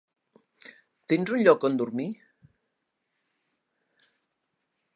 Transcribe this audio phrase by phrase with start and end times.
[1.13, 2.07] Tens un lloc on dormir?